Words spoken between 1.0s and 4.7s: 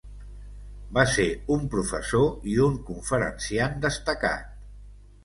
ser un professor i un conferenciant destacat.